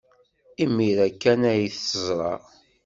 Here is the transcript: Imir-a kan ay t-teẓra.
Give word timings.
Imir-a 0.63 1.07
kan 1.21 1.41
ay 1.51 1.63
t-teẓra. 1.69 2.33